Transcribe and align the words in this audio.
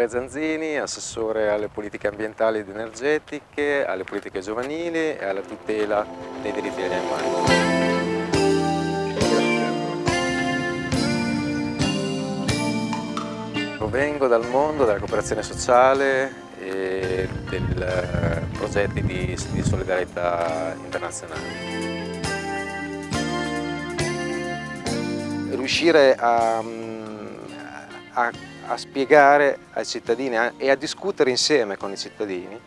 Andrea 0.00 0.18
Zanzini, 0.18 0.78
assessore 0.78 1.50
alle 1.50 1.68
politiche 1.68 2.08
ambientali 2.08 2.60
ed 2.60 2.70
energetiche, 2.70 3.84
alle 3.84 4.04
politiche 4.04 4.40
giovanili 4.40 5.14
e 5.18 5.24
alla 5.26 5.42
tutela 5.42 6.06
dei 6.40 6.52
diritti 6.52 6.80
degli 6.80 6.90
animali. 6.90 7.24
Provengo 13.76 14.26
dal 14.26 14.48
mondo 14.48 14.86
della 14.86 14.98
cooperazione 14.98 15.42
sociale 15.42 16.32
e 16.58 17.28
dei 17.50 17.62
eh, 17.80 18.40
progetti 18.56 19.02
di, 19.02 19.36
di 19.50 19.62
solidarietà 19.62 20.74
internazionale. 20.82 21.42
Riuscire 25.50 26.14
a, 26.14 26.64
a 28.14 28.30
a 28.70 28.76
spiegare 28.76 29.58
ai 29.72 29.84
cittadini 29.84 30.36
e 30.56 30.70
a 30.70 30.76
discutere 30.76 31.30
insieme 31.30 31.76
con 31.76 31.90
i 31.90 31.96
cittadini 31.96 32.58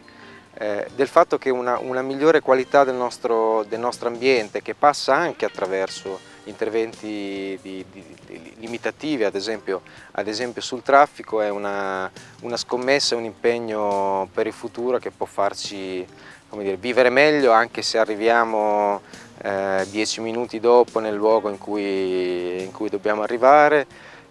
eh, 0.56 0.88
del 0.96 1.08
fatto 1.08 1.38
che 1.38 1.50
una, 1.50 1.80
una 1.80 2.02
migliore 2.02 2.42
qualità 2.42 2.84
del 2.84 2.94
nostro, 2.94 3.64
del 3.68 3.80
nostro, 3.80 4.08
ambiente, 4.08 4.62
che 4.62 4.76
passa 4.76 5.16
anche 5.16 5.46
attraverso 5.46 6.20
interventi 6.44 7.58
di, 7.62 7.84
di, 7.92 8.06
di, 8.28 8.54
limitativi, 8.60 9.24
ad 9.24 9.34
esempio, 9.34 9.82
ad 10.12 10.28
esempio, 10.28 10.62
sul 10.62 10.84
traffico, 10.84 11.42
è 11.42 11.50
una, 11.50 12.12
una 12.42 12.58
scommessa, 12.58 13.16
un 13.16 13.24
impegno 13.24 14.30
per 14.32 14.46
il 14.46 14.54
futuro 14.54 15.00
che 15.00 15.10
può 15.10 15.26
farci 15.26 16.06
dire, 16.52 16.76
vivere 16.76 17.10
meglio 17.10 17.52
anche 17.52 17.82
se 17.82 17.98
arriviamo 17.98 19.02
eh, 19.42 19.88
dieci 19.90 20.22
minuti 20.22 20.60
dopo 20.60 21.00
nel 21.00 21.16
luogo 21.16 21.50
in 21.50 21.58
cui, 21.58 22.62
in 22.62 22.72
cui 22.72 22.90
dobbiamo 22.90 23.24
arrivare. 23.24 23.88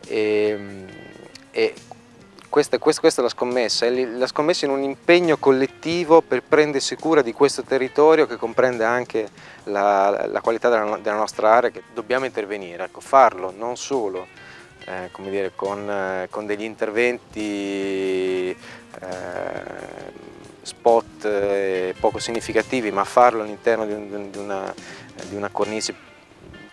E, 0.07 1.02
e 1.53 1.75
questa, 2.49 2.79
questa, 2.79 3.01
questa, 3.01 3.21
è 3.21 3.25
la 3.25 3.31
scommessa, 3.31 3.87
è 3.87 4.05
la 4.07 4.27
scommessa 4.27 4.67
in 4.67 4.73
un 4.73 4.83
impegno 4.83 5.37
collettivo 5.37 6.21
per 6.21 6.43
prendersi 6.43 6.97
cura 6.97 7.23
di 7.23 7.33
questo 7.33 7.63
territorio 7.63 8.27
che 8.27 8.37
comprende 8.37 8.85
anche 8.85 9.31
la, 9.65 10.27
la 10.27 10.41
qualità 10.41 10.69
della, 10.69 10.99
della, 10.99 11.17
nostra 11.17 11.55
area, 11.55 11.71
che 11.71 11.83
dobbiamo 11.95 12.25
intervenire, 12.25 12.85
ecco, 12.85 13.01
farlo 13.01 13.55
non 13.57 13.77
solo 13.77 14.27
eh, 14.85 15.11
dire, 15.31 15.53
con, 15.55 15.89
eh, 15.89 16.27
con, 16.31 16.45
degli 16.45 16.65
interventi 16.65 18.51
eh, 18.51 18.57
spot 20.61 21.25
eh, 21.25 21.95
poco 21.99 22.19
significativi, 22.19 22.91
ma 22.91 23.05
farlo 23.05 23.43
all'interno 23.43 23.87
di, 23.87 24.31
di, 24.31 24.39
una, 24.39 24.75
di 25.29 25.35
una 25.37 25.49
cornice 25.49 25.95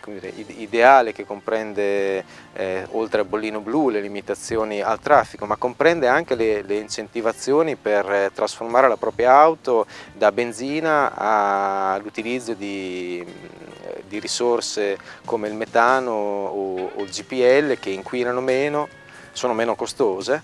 dire, 0.06 0.32
ideale 0.56 1.12
che 1.12 1.24
comprende 1.24 2.24
eh, 2.54 2.86
oltre 2.92 3.20
al 3.20 3.26
bollino 3.26 3.60
blu 3.60 3.90
le 3.90 4.00
limitazioni 4.00 4.80
al 4.80 5.00
traffico 5.00 5.46
ma 5.46 5.56
comprende 5.56 6.08
anche 6.08 6.34
le, 6.34 6.62
le 6.62 6.76
incentivazioni 6.76 7.76
per 7.76 8.10
eh, 8.10 8.30
trasformare 8.32 8.88
la 8.88 8.96
propria 8.96 9.34
auto 9.34 9.86
da 10.12 10.32
benzina 10.32 11.14
all'utilizzo 11.14 12.54
di, 12.54 13.24
mm, 13.24 14.08
di, 14.08 14.18
risorse 14.18 14.98
come 15.24 15.48
il 15.48 15.54
metano 15.54 16.12
o, 16.12 16.90
o 16.94 17.02
il 17.02 17.10
GPL 17.10 17.78
che 17.78 17.90
inquinano 17.90 18.40
meno, 18.40 18.88
sono 19.32 19.52
meno 19.52 19.74
costose 19.74 20.42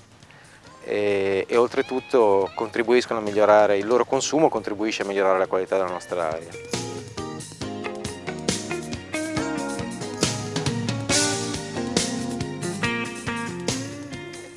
e, 0.85 1.45
e, 1.49 1.57
oltretutto 1.57 2.51
contribuiscono 2.55 3.19
a 3.19 3.23
migliorare 3.23 3.77
il 3.77 3.87
loro 3.87 4.05
consumo, 4.05 4.49
contribuisce 4.49 5.03
a 5.03 5.07
migliorare 5.07 5.39
la 5.39 5.47
qualità 5.47 5.77
della 5.77 5.91
nostra 5.91 6.31
aria. 6.31 6.96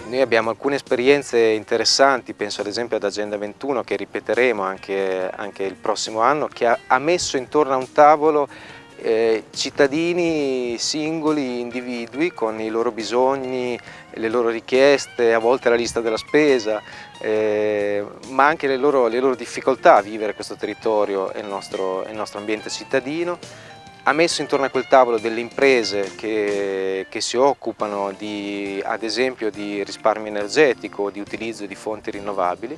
Noi 0.09 0.22
abbiamo 0.22 0.50
alcune 0.50 0.74
esperienze 0.74 1.38
interessanti, 1.38 2.34
penso 2.34 2.62
ad 2.62 2.68
esempio 2.68 2.97
ad 2.97 3.03
Agenda 3.03 3.38
21 3.38 3.84
che 3.84 3.96
ripeteremo 3.96 4.64
anche, 4.64 5.30
anche 5.30 5.62
il 5.62 5.75
prossimo 5.75 6.22
anno, 6.22 6.47
che 6.47 6.66
ha, 6.66 6.80
ha, 6.88 6.97
messo 6.97 7.38
intorno 7.38 7.74
a 7.74 7.75
un 7.75 7.92
tavolo 7.92 8.47
eh, 8.96 9.44
cittadini 9.52 10.80
singoli, 10.80 11.59
individui 11.59 12.31
con 12.31 12.59
i 12.59 12.70
loro 12.70 12.92
bisogni, 12.92 13.80
le 14.14 14.30
loro 14.30 14.50
richieste, 14.50 15.31
a 15.31 15.38
volte 15.38 15.70
la 15.70 15.75
lista 15.75 16.02
della 16.02 16.18
spesa, 16.18 16.81
eh, 17.20 18.03
ma 18.30 18.47
anche 18.47 18.66
le 18.66 18.78
loro, 18.78 19.06
le 19.06 19.20
loro, 19.20 19.36
difficoltà 19.36 19.97
a 19.97 20.02
vivere 20.02 20.34
questo 20.34 20.56
territorio 20.56 21.31
e 21.34 21.41
il 21.41 21.47
nostro, 21.47 22.03
il 22.09 22.16
nostro 22.16 22.40
ambiente 22.40 22.72
cittadino 22.72 23.38
ha 24.03 24.13
messo 24.13 24.41
intorno 24.41 24.65
a 24.65 24.69
quel 24.69 24.87
tavolo 24.87 25.19
delle 25.19 25.39
imprese 25.39 26.15
che, 26.15 27.05
che 27.09 27.21
si 27.21 27.37
occupano 27.37 28.11
di, 28.17 28.81
ad 28.83 29.03
esempio 29.03 29.51
di 29.51 29.83
risparmio 29.83 30.27
energetico, 30.27 31.09
di 31.09 31.19
utilizzo 31.19 31.65
di 31.65 31.75
fonti 31.75 32.11
rinnovabili, 32.11 32.75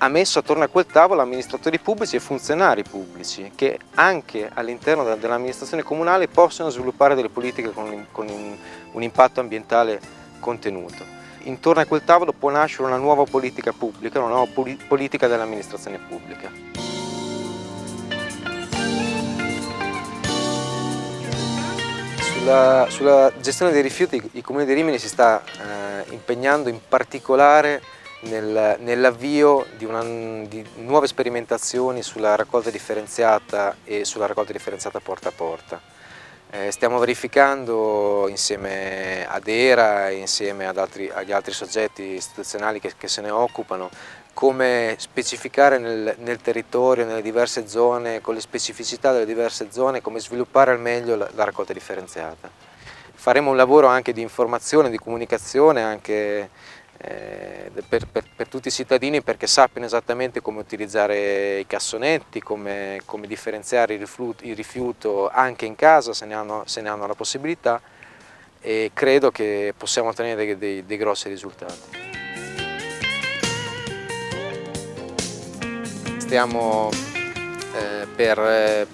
ha 0.00 0.08
messo 0.08 0.38
attorno 0.38 0.64
a 0.64 0.68
quel 0.68 0.86
tavolo 0.86 1.22
amministratori 1.22 1.78
pubblici 1.78 2.16
e 2.16 2.20
funzionari 2.20 2.82
pubblici 2.84 3.50
che 3.54 3.78
anche 3.94 4.48
all'interno 4.52 5.02
dell'amministrazione 5.16 5.82
comunale 5.82 6.28
possono 6.28 6.70
sviluppare 6.70 7.14
delle 7.14 7.28
politiche 7.28 7.72
con, 7.72 8.06
con 8.12 8.28
un, 8.28 8.56
un 8.92 9.02
impatto 9.02 9.40
ambientale 9.40 10.00
contenuto. 10.38 11.16
Intorno 11.42 11.80
a 11.80 11.86
quel 11.86 12.04
tavolo 12.04 12.32
può 12.32 12.50
nascere 12.50 12.84
una 12.84 12.96
nuova 12.96 13.24
politica 13.24 13.72
pubblica, 13.72 14.18
una 14.18 14.34
nuova 14.34 14.50
politica 14.86 15.26
dell'amministrazione 15.26 15.98
pubblica. 15.98 16.87
Sulla, 22.48 22.86
sulla, 22.88 23.32
gestione 23.42 23.72
dei 23.72 23.82
rifiuti 23.82 24.30
il 24.32 24.42
Comune 24.42 24.64
di 24.64 24.72
Rimini 24.72 24.98
si 24.98 25.08
sta 25.08 25.42
eh, 25.44 26.14
impegnando 26.14 26.70
in 26.70 26.80
particolare 26.88 27.82
nel, 28.20 28.78
nell'avvio 28.80 29.66
di, 29.76 29.86
di, 30.48 30.66
nuove 30.76 31.06
sperimentazioni 31.08 32.02
sulla 32.02 32.36
raccolta 32.36 32.70
differenziata 32.70 33.76
e 33.84 34.06
sulla 34.06 34.24
raccolta 34.24 34.52
differenziata 34.52 34.98
porta 34.98 35.28
a 35.28 35.32
porta. 35.36 35.78
Eh, 36.48 36.70
stiamo 36.70 36.98
verificando 36.98 38.26
insieme 38.28 39.26
ad 39.28 39.46
ERA 39.46 40.08
e 40.08 40.14
insieme 40.14 40.64
altri, 40.64 41.10
agli 41.12 41.32
altri 41.32 41.52
soggetti 41.52 42.02
istituzionali 42.02 42.80
che, 42.80 42.94
che 42.96 43.08
se 43.08 43.20
ne 43.20 43.28
occupano 43.28 43.90
come 44.38 44.94
specificare 44.98 45.78
nel, 45.78 46.14
nel, 46.18 46.40
territorio, 46.40 47.04
nelle 47.04 47.22
diverse 47.22 47.66
zone, 47.66 48.20
con 48.20 48.34
le 48.34 48.40
specificità 48.40 49.10
delle 49.10 49.26
diverse 49.26 49.72
zone, 49.72 50.00
come 50.00 50.20
sviluppare 50.20 50.70
al 50.70 50.78
meglio 50.78 51.16
la, 51.16 51.28
la 51.34 51.42
raccolta 51.42 51.72
differenziata. 51.72 52.48
Faremo 53.14 53.50
un 53.50 53.56
lavoro 53.56 53.88
anche 53.88 54.12
di 54.12 54.20
informazione, 54.20 54.90
di 54.90 54.96
comunicazione 54.96 55.82
anche 55.82 56.50
eh, 56.98 57.72
per, 57.88 58.06
per, 58.06 58.24
per, 58.36 58.46
tutti 58.46 58.68
i 58.68 58.70
cittadini 58.70 59.22
perché 59.22 59.48
sappiano 59.48 59.88
esattamente 59.88 60.40
come 60.40 60.60
utilizzare 60.60 61.58
i 61.58 61.66
cassonetti, 61.66 62.40
come, 62.40 63.00
come 63.06 63.26
differenziare 63.26 63.94
il 63.94 63.98
rifiuto, 63.98 64.44
il 64.44 64.54
rifiuto, 64.54 65.28
anche 65.28 65.66
in 65.66 65.74
casa 65.74 66.12
se 66.12 66.26
ne, 66.26 66.34
hanno, 66.34 66.62
se 66.64 66.80
ne 66.80 66.88
hanno 66.88 67.08
la 67.08 67.14
possibilità 67.14 67.82
e 68.60 68.92
credo 68.94 69.32
che 69.32 69.74
possiamo 69.76 70.10
ottenere 70.10 70.36
dei, 70.36 70.56
dei, 70.56 70.86
dei 70.86 70.96
grossi 70.96 71.28
risultati. 71.28 72.17
Stiamo 76.28 76.90
eh, 76.92 78.06
per, 78.14 78.38
eh, 78.38 78.86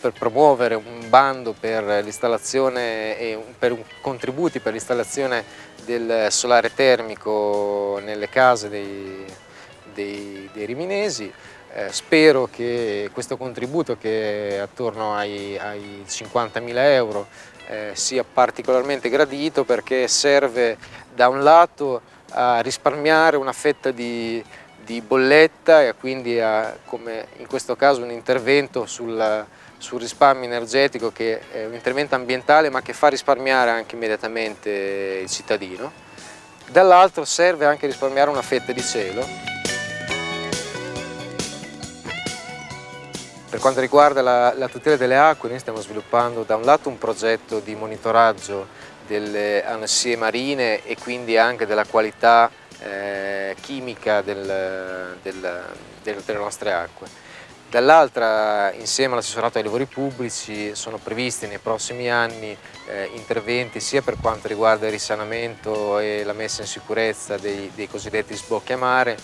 per, 0.00 0.12
promuovere 0.12 0.74
un 0.74 1.08
bando 1.08 1.54
per 1.58 1.84
l'installazione 2.02 3.16
e 3.16 3.38
per 3.56 3.80
contributi 4.00 4.58
per 4.58 4.72
l'installazione 4.72 5.44
del 5.84 6.26
solare 6.30 6.74
termico 6.74 8.00
nelle 8.02 8.28
case 8.28 8.68
dei, 8.68 9.24
dei, 9.94 10.50
dei 10.52 10.66
riminesi. 10.66 11.32
Eh, 11.72 11.92
spero 11.92 12.48
che 12.50 13.08
questo 13.12 13.36
contributo 13.36 13.96
che 13.96 14.48
è 14.48 14.56
attorno 14.56 15.14
ai, 15.14 15.56
ai 15.58 16.02
50.000 16.04 16.72
euro 16.74 17.28
eh, 17.68 17.90
sia 17.92 18.24
particolarmente 18.24 19.08
gradito 19.08 19.62
perché 19.62 20.08
serve 20.08 20.76
da 21.14 21.28
un 21.28 21.44
lato 21.44 22.00
a 22.30 22.58
risparmiare 22.60 23.36
una 23.36 23.52
fetta 23.52 23.92
di, 23.92 24.42
di 24.90 25.00
bolletta 25.02 25.84
e 25.84 25.94
quindi 25.94 26.40
a, 26.40 26.76
come 26.84 27.28
in 27.36 27.46
questo 27.46 27.76
caso 27.76 28.02
un 28.02 28.10
intervento 28.10 28.86
sul, 28.86 29.46
sul, 29.78 30.00
risparmio 30.00 30.46
energetico 30.46 31.12
che 31.12 31.48
è 31.52 31.64
un 31.64 31.74
intervento 31.74 32.16
ambientale 32.16 32.70
ma 32.70 32.82
che 32.82 32.92
fa 32.92 33.06
risparmiare 33.06 33.70
anche 33.70 33.94
immediatamente 33.94 35.20
il 35.22 35.30
cittadino. 35.30 35.92
Dall'altro 36.66 37.24
serve 37.24 37.66
anche 37.66 37.86
risparmiare 37.86 38.30
una 38.30 38.42
fetta 38.42 38.72
di 38.72 38.82
cielo. 38.82 39.24
Per 43.48 43.60
quanto 43.60 43.78
riguarda 43.78 44.22
la, 44.22 44.52
la 44.56 44.68
tutela 44.68 44.96
delle 44.96 45.16
acque 45.16 45.48
noi 45.48 45.60
stiamo 45.60 45.80
sviluppando 45.80 46.42
da 46.42 46.56
un 46.56 46.62
lato 46.62 46.88
un 46.88 46.98
progetto 46.98 47.60
di 47.60 47.76
monitoraggio 47.76 48.66
delle 49.06 49.64
anessie 49.64 50.16
marine 50.16 50.84
e 50.84 50.96
quindi 50.96 51.36
anche 51.36 51.64
della 51.66 51.84
qualità 51.84 52.50
eh, 52.80 53.56
chimica 53.60 54.22
del, 54.22 55.16
del, 55.22 55.64
del, 56.02 56.22
delle 56.24 56.38
nostre 56.38 56.72
acque 56.72 57.28
Dall'altra, 57.70 58.72
insieme 58.72 59.12
all'assessorato 59.12 59.58
ai 59.58 59.62
lavori 59.62 59.86
pubblici, 59.86 60.74
sono 60.74 60.98
previsti 60.98 61.46
nei 61.46 61.58
prossimi 61.58 62.10
anni 62.10 62.56
eh, 62.88 63.08
interventi 63.14 63.78
sia 63.78 64.02
per 64.02 64.16
quanto 64.20 64.48
riguarda 64.48 64.86
il 64.86 64.90
risanamento 64.90 66.00
e 66.00 66.24
la 66.24 66.32
messa 66.32 66.62
in 66.62 66.66
sicurezza 66.66 67.36
dei, 67.36 67.70
dei 67.72 67.88
cosiddetti 67.88 68.34
sbocchi 68.34 68.72
a 68.72 68.76
mare, 68.76 69.16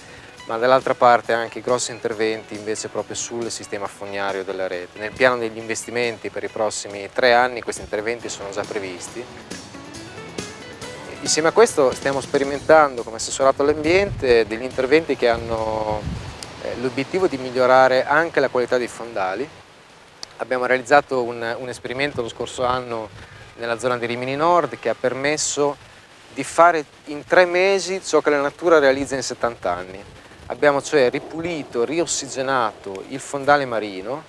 ma 0.47 0.59
dall'altra 0.59 0.94
parte 0.94 1.32
anche 1.32 1.61
grossi 1.61 1.91
interventi 1.91 2.55
invece 2.55 2.87
proprio 2.87 3.17
sul 3.17 3.50
sistema 3.50 3.88
fognario 3.88 4.44
della 4.44 4.69
rete. 4.69 5.00
Nel 5.00 5.11
piano 5.11 5.38
degli 5.38 5.59
investimenti 5.59 6.31
per 6.31 6.44
i 6.44 6.49
prossimi 6.49 7.11
tre 7.12 7.35
anni 7.35 7.62
questi 7.62 7.82
interventi 7.82 8.29
sono 8.29 8.50
già 8.50 8.62
previsti. 8.62 9.25
Insieme 11.26 11.49
a 11.49 11.52
questo 11.52 11.93
stiamo 11.93 12.20
sperimentando 12.20 13.02
come 13.02 13.17
assessorato 13.17 13.62
all'ambiente 13.62 14.46
degli 14.46 14.62
interventi 14.62 15.17
che 15.17 15.28
hanno 15.28 16.00
eh, 16.62 16.76
l'obiettivo 16.76 17.26
di 17.26 17.37
migliorare 17.37 18.05
anche 18.05 18.38
la 18.38 18.49
qualità 18.49 18.78
dei 18.78 18.87
fondali. 18.87 19.46
Abbiamo 20.37 20.67
realizzato 20.67 21.25
un, 21.25 21.56
un 21.58 21.69
esperimento 21.69 22.23
lo 22.23 22.28
scorso 22.28 22.64
anno 22.64 23.08
nella 23.56 23.76
zona 23.81 23.99
di 23.99 24.06
Rimini 24.06 24.37
Nord 24.37 24.78
che 24.78 24.88
ha 24.88 24.94
permesso 24.94 25.76
di 26.32 26.44
fare 26.44 26.84
in 27.06 27.25
tre 27.25 27.44
mesi 27.44 28.00
ciò 28.05 28.20
che 28.20 28.31
la 28.31 28.40
natura 28.40 28.78
realizza 28.78 29.17
in 29.17 29.25
70 29.25 29.75
anni. 29.75 30.05
Abbiamo 30.46 30.81
cioè 30.81 31.11
ripulito, 31.11 31.84
riossigenato 31.84 33.02
il 33.08 33.19
fondale 33.19 33.64
marino, 33.64 34.23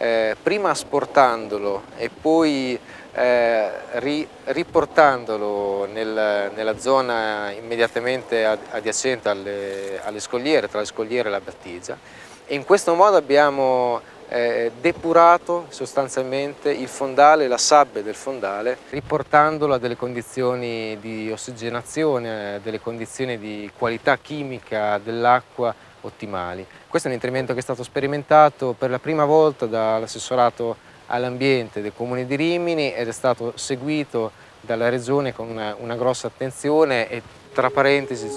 eh, 0.00 0.34
prima 0.42 0.70
asportandolo 0.70 1.82
e 1.98 2.08
poi 2.08 2.78
eh, 3.12 3.70
ri, 3.98 4.26
riportandolo 4.44 5.86
nel, 5.92 6.50
nella 6.54 6.78
zona 6.78 7.50
immediatamente 7.50 8.46
adiacente 8.46 9.28
alle, 9.28 10.00
alle, 10.02 10.20
scogliere, 10.20 10.70
tra 10.70 10.78
le 10.78 10.86
scogliere 10.86 11.28
e 11.28 11.30
la 11.30 11.40
battigia 11.40 11.98
e 12.46 12.54
in 12.54 12.64
questo 12.64 12.94
modo 12.94 13.16
abbiamo 13.16 14.00
eh, 14.30 14.70
depurato 14.80 15.66
sostanzialmente 15.68 16.70
il 16.70 16.88
fondale, 16.88 17.46
la 17.46 17.58
sabbia 17.58 18.00
del 18.00 18.14
fondale, 18.14 18.78
riportandolo 18.88 19.74
a 19.74 19.78
delle 19.78 19.96
condizioni 19.96 20.96
di 20.98 21.30
ossigenazione, 21.30 22.60
delle 22.62 22.80
condizioni 22.80 23.38
di 23.38 23.70
qualità 23.76 24.16
chimica 24.16 24.98
dell'acqua 24.98 25.74
ottimali. 26.02 26.66
Questo 26.88 27.08
è 27.08 27.10
un 27.10 27.16
intervento 27.16 27.52
che 27.52 27.60
è 27.60 27.62
stato 27.62 27.82
sperimentato 27.82 28.74
per 28.76 28.90
la 28.90 28.98
prima 28.98 29.24
volta 29.24 29.66
dall'assessorato 29.66 30.88
all'ambiente 31.06 31.80
del 31.80 31.92
Comune 31.94 32.26
di 32.26 32.36
Rimini 32.36 32.92
ed 32.92 33.08
è 33.08 33.12
stato 33.12 33.52
seguito 33.56 34.32
dalla 34.60 34.88
Regione 34.88 35.34
con 35.34 35.48
una, 35.48 35.74
una 35.78 35.96
grossa 35.96 36.28
attenzione 36.28 37.08
e 37.08 37.22
tra 37.52 37.70
parentesi 37.70 38.28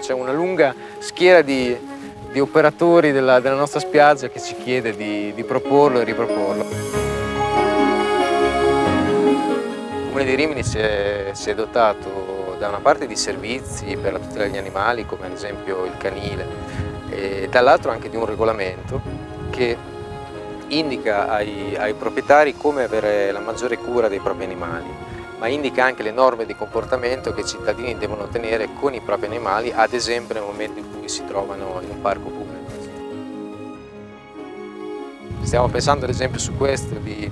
c'è 0.00 0.12
una 0.12 0.32
lunga 0.32 0.74
schiera 0.98 1.40
di, 1.42 1.76
di 2.30 2.40
operatori 2.40 3.12
della, 3.12 3.40
della, 3.40 3.56
nostra 3.56 3.80
spiaggia 3.80 4.28
che 4.28 4.40
ci 4.40 4.54
chiede 4.56 4.94
di, 4.94 5.32
di 5.34 5.44
proporlo 5.44 6.00
e 6.00 6.04
riproporlo. 6.04 6.66
Il 9.94 10.04
Comune 10.06 10.24
di 10.24 10.34
Rimini 10.34 10.62
si 10.62 10.78
è, 10.78 11.30
si 11.32 11.50
è 11.50 11.54
dotato 11.54 12.56
da 12.58 12.68
una 12.68 12.80
parte 12.80 13.06
di 13.06 13.16
servizi 13.16 13.96
per 13.96 14.12
la 14.12 14.18
tutela 14.18 14.44
degli 14.44 14.58
animali 14.58 15.06
come 15.06 15.26
ad 15.26 15.32
esempio 15.32 15.84
il 15.84 15.96
canile 15.96 16.87
e 17.10 17.48
dall'altro 17.50 17.90
anche 17.90 18.10
di 18.10 18.16
un 18.16 18.26
regolamento 18.26 19.00
che 19.50 19.76
indica 20.68 21.28
ai, 21.28 21.76
ai 21.76 21.94
proprietari 21.94 22.56
come 22.56 22.84
avere 22.84 23.32
la 23.32 23.40
maggiore 23.40 23.78
cura 23.78 24.08
dei 24.08 24.20
propri 24.20 24.44
animali, 24.44 24.88
ma 25.38 25.46
indica 25.48 25.84
anche 25.84 26.02
le 26.02 26.10
norme 26.10 26.46
di 26.46 26.54
comportamento 26.54 27.32
che 27.32 27.40
i 27.42 27.46
cittadini 27.46 27.96
devono 27.96 28.28
tenere 28.28 28.68
con 28.78 28.94
i 28.94 29.00
propri 29.00 29.26
animali, 29.26 29.72
ad 29.74 29.92
esempio 29.92 30.34
nel 30.34 30.44
momento 30.44 30.78
in 30.78 30.98
cui 30.98 31.08
si 31.08 31.24
trovano 31.24 31.80
in 31.82 31.90
un 31.90 32.00
parco 32.00 32.28
pubblico. 32.28 32.56
Stiamo 35.42 35.68
pensando 35.68 36.04
ad 36.04 36.10
esempio 36.10 36.38
su 36.38 36.56
questo 36.56 36.94
di 36.96 37.30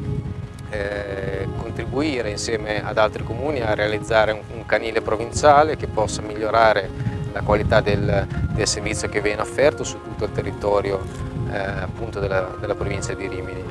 eh, 0.70 1.46
contribuire 1.58 2.30
insieme 2.30 2.82
ad 2.82 2.96
altri 2.96 3.22
comuni 3.24 3.60
a 3.60 3.74
realizzare 3.74 4.32
un, 4.32 4.40
un 4.54 4.64
canile 4.64 5.02
provinciale 5.02 5.76
che 5.76 5.86
possa 5.86 6.22
migliorare 6.22 6.88
la 7.36 7.42
qualità 7.42 7.80
del, 7.82 8.26
del 8.52 8.66
servizio 8.66 9.08
che 9.08 9.20
viene 9.20 9.42
offerto 9.42 9.84
su 9.84 10.00
tutto 10.02 10.24
il 10.24 10.32
territorio 10.32 11.02
eh, 11.52 11.58
appunto 11.58 12.18
della, 12.18 12.54
della, 12.58 12.74
provincia 12.74 13.12
di 13.12 13.28
Rimini. 13.28 13.62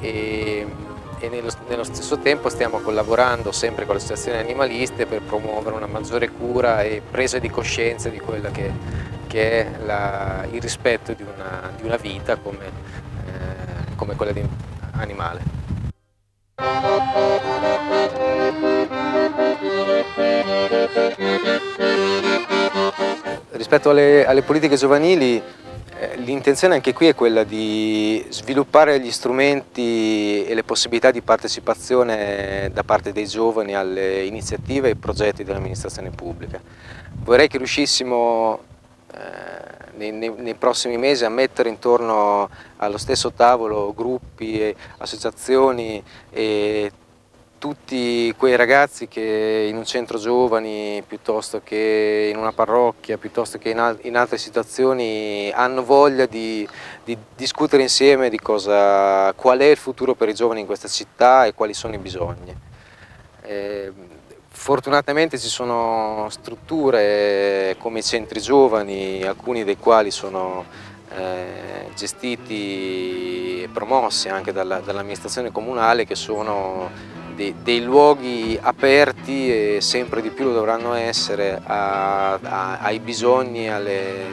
E, 0.00 0.66
e 1.18 1.28
nello, 1.30 1.50
nello, 1.68 1.84
stesso 1.84 2.18
tempo 2.18 2.50
stiamo 2.50 2.80
collaborando 2.80 3.52
sempre 3.52 3.86
con 3.86 3.94
le 3.94 4.02
associazioni 4.02 4.38
animaliste 4.38 5.06
per 5.06 5.22
promuovere 5.22 5.76
una 5.76 5.86
maggiore 5.86 6.28
cura 6.28 6.82
e 6.82 7.00
presa 7.08 7.38
di 7.38 7.48
coscienza 7.48 8.10
di 8.10 8.20
quella 8.20 8.50
che, 8.50 8.70
che 9.26 9.60
è 9.60 9.70
la, 9.84 10.44
il 10.50 10.60
rispetto 10.60 11.14
di 11.14 11.22
una, 11.22 11.70
di 11.74 11.86
una 11.86 11.96
vita 11.96 12.36
come, 12.36 12.66
eh, 12.66 13.94
come 13.96 14.14
quella 14.14 14.32
di 14.32 14.46
animale. 14.92 15.62
Rispetto 23.64 23.88
alle, 23.88 24.26
alle 24.26 24.42
politiche 24.42 24.76
giovanili 24.76 25.42
eh, 25.98 26.16
l'intenzione 26.16 26.74
anche 26.74 26.92
qui 26.92 27.06
è 27.06 27.14
quella 27.14 27.44
di 27.44 28.22
sviluppare 28.28 29.00
gli 29.00 29.10
strumenti 29.10 30.44
e 30.44 30.52
le 30.52 30.64
possibilità 30.64 31.10
di 31.10 31.22
partecipazione 31.22 32.68
da 32.74 32.82
parte 32.82 33.10
dei 33.10 33.26
giovani 33.26 33.74
alle 33.74 34.24
iniziative 34.24 34.90
e 34.90 34.96
progetti 34.96 35.44
dell'amministrazione 35.44 36.10
pubblica. 36.10 36.60
Vorrei 37.22 37.48
che 37.48 37.56
riuscissimo 37.56 38.58
eh, 39.14 39.18
nei, 39.96 40.12
nei, 40.12 40.34
nei, 40.36 40.54
prossimi 40.56 40.98
mesi 40.98 41.24
a 41.24 41.30
mettere 41.30 41.70
intorno 41.70 42.50
allo 42.76 42.98
stesso 42.98 43.32
tavolo 43.32 43.94
gruppi, 43.94 44.76
associazioni 44.98 46.04
e 46.28 46.92
tutti 47.64 48.34
quei 48.36 48.56
ragazzi 48.56 49.08
che 49.08 49.66
in 49.70 49.78
un 49.78 49.86
centro 49.86 50.18
giovani, 50.18 51.02
piuttosto 51.06 51.62
che 51.64 52.28
in 52.30 52.36
una 52.36 52.52
parrocchia, 52.52 53.16
piuttosto 53.16 53.56
che 53.56 53.70
in, 53.70 53.78
al 53.78 53.98
in 54.02 54.18
altre 54.18 54.36
situazioni, 54.36 55.50
hanno 55.50 55.82
voglia 55.82 56.26
di, 56.26 56.68
di 57.02 57.16
discutere 57.34 57.80
insieme 57.80 58.28
di 58.28 58.38
cosa, 58.38 59.32
qual 59.32 59.60
è 59.60 59.64
il 59.64 59.78
futuro 59.78 60.14
per 60.14 60.28
i 60.28 60.34
giovani 60.34 60.60
in 60.60 60.66
questa 60.66 60.88
città 60.88 61.46
e 61.46 61.54
quali 61.54 61.72
sono 61.72 61.94
i 61.94 61.98
bisogni. 61.98 62.54
Eh, 63.40 63.90
fortunatamente 64.50 65.38
ci 65.38 65.48
sono 65.48 66.26
strutture 66.28 67.76
come 67.78 68.00
i 68.00 68.02
centri 68.02 68.42
giovani, 68.42 69.22
alcuni 69.22 69.64
dei 69.64 69.78
quali 69.78 70.10
sono 70.10 70.66
eh, 71.16 71.88
gestiti 71.94 73.62
e 73.62 73.68
promossi 73.72 74.28
anche 74.28 74.52
dall'amministrazione 74.52 75.46
dall 75.46 75.56
comunale 75.56 76.04
che 76.04 76.14
sono 76.14 77.22
dei, 77.34 77.54
dei, 77.62 77.82
luoghi 77.82 78.58
aperti 78.60 79.76
e 79.76 79.80
sempre 79.80 80.22
di 80.22 80.30
più 80.30 80.44
lo 80.44 80.52
dovranno 80.52 80.94
essere 80.94 81.60
a, 81.64 82.34
a, 82.34 82.78
ai 82.78 83.00
bisogni, 83.00 83.68
alle, 83.68 84.26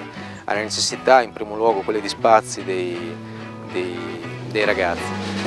alle, 0.45 0.63
necessità, 0.63 1.21
in 1.21 1.33
primo 1.33 1.55
luogo 1.55 1.81
quelle 1.81 2.01
di 2.01 2.09
spazi 2.09 2.63
dei, 2.63 3.15
dei, 3.71 3.97
dei 4.49 4.65
ragazzi. 4.65 5.39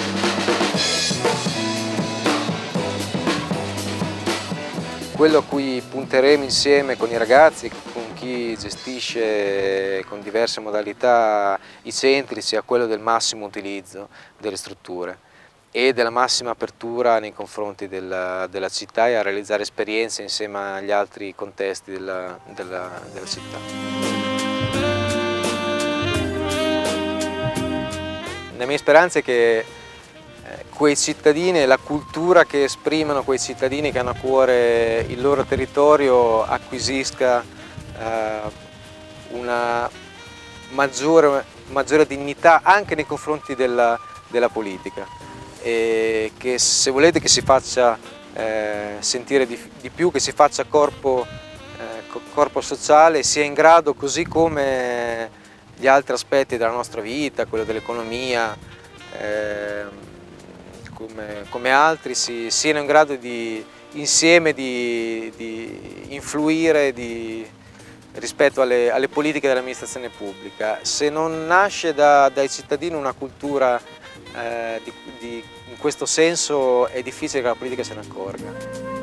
Quello 5.17 5.39
a 5.39 5.45
cui 5.45 5.81
punteremo 5.89 6.43
insieme 6.43 6.97
con 6.97 7.09
i 7.09 7.17
ragazzi, 7.17 7.71
con 7.93 8.13
chi 8.15 8.57
gestisce 8.59 10.05
con 10.09 10.21
diverse 10.21 10.61
modalità 10.61 11.59
i 11.83 11.93
centri, 11.93 12.41
sia 12.41 12.63
quello 12.63 12.87
del 12.87 12.99
massimo 12.99 13.47
utilizzo 13.47 14.09
delle 14.39 14.57
strutture 14.57 15.33
e 15.77 15.93
della 15.93 16.11
massima 16.11 16.51
apertura 16.51 17.19
nei 17.19 17.33
confronti 17.33 17.89
della, 17.89 18.47
della, 18.47 18.69
città 18.69 19.09
e 19.09 19.15
a 19.15 19.23
realizzare 19.23 19.63
esperienze 19.63 20.23
insieme 20.23 20.77
agli 20.77 20.93
altri 20.93 21.35
contesti 21.35 21.91
della, 21.91 22.39
della, 22.47 23.01
della 23.13 23.27
città. 23.27 23.59
La 28.57 28.67
mia 28.67 28.79
speranza 28.79 29.19
è 29.19 29.23
che 29.25 29.59
eh, 29.59 30.65
quei 30.73 30.97
cittadini 30.97 31.63
e 31.63 31.67
la 31.67 31.79
cultura 31.79 32.45
che 32.45 32.63
esprimono 32.63 33.25
quei 33.25 33.41
cittadini 33.41 33.91
che 33.91 33.99
hanno 33.99 34.11
a 34.11 34.15
cuore 34.15 35.05
il 35.09 35.21
loro 35.21 35.43
territorio 35.43 36.45
acquisisca 36.45 37.45
eh, 37.99 38.41
una 39.31 39.91
maggiore, 40.71 41.45
maggiore, 41.71 42.07
dignità 42.07 42.61
anche 42.63 42.95
nei 42.95 43.07
confronti 43.07 43.57
della, 43.57 43.99
della 44.29 44.49
politica 44.49 45.25
e 45.65 46.33
che 46.37 46.59
se 46.59 46.91
volete 46.91 47.21
che 47.21 47.29
si 47.29 47.41
faccia 47.41 47.99
eh, 48.35 48.97
sentire 48.99 49.47
di, 49.47 49.59
di, 49.81 49.89
più, 49.89 50.13
che 50.13 50.21
si 50.21 50.31
faccia 50.33 50.65
corpo, 50.65 51.27
eh, 51.79 52.21
corpo 52.35 52.61
sociale, 52.61 53.23
sia 53.23 53.45
in 53.45 53.55
grado 53.55 53.95
così 53.95 54.27
come 54.27 55.31
gli 55.75 55.87
altri 55.87 56.13
aspetti 56.13 56.59
della 56.59 56.71
nostra 56.71 57.01
vita, 57.01 57.47
quello 57.47 57.65
dell'economia, 57.65 58.55
eh, 59.19 59.85
come, 60.93 61.47
come, 61.49 61.71
altri, 61.71 62.15
si, 62.15 62.51
siano 62.51 62.81
in 62.81 62.87
grado 62.87 63.17
di 63.17 63.65
insieme 63.93 64.53
di, 64.53 65.33
di 65.35 66.09
influire, 66.09 66.93
di, 66.93 67.49
rispetto 68.17 68.61
alle, 68.61 68.91
alle 68.91 69.09
politiche 69.09 69.49
dell'amministrazione 69.49 70.11
pubblica. 70.11 70.81
Se 70.83 71.09
non 71.09 71.47
nasce 71.47 71.95
da, 71.95 72.29
dai 72.29 72.51
cittadini 72.51 72.95
una 72.95 73.15
cultura 73.15 73.81
eh, 74.35 74.81
di, 74.83 74.93
di, 75.19 75.45
in 75.69 75.77
questo 75.79 76.07
senso 76.07 76.87
è 76.89 77.03
difficile 77.03 77.41
che 77.41 77.49
la 77.49 77.55
politica 77.55 77.83
se 77.83 77.95
ne 77.95 78.01
accorga. 78.01 78.94